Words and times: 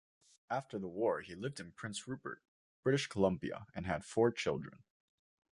After 0.49 0.79
the 0.79 0.87
war, 0.87 1.21
he 1.21 1.35
lived 1.35 1.59
in 1.59 1.73
Prince 1.73 2.07
Rupert, 2.07 2.41
British 2.81 3.05
Columbia 3.05 3.67
and 3.75 3.85
had 3.85 4.03
four 4.03 4.31
children. 4.31 4.81